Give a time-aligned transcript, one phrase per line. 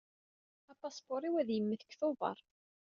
[0.71, 2.37] Apaspuṛ-iw ad yemmet deg Tubeṛ.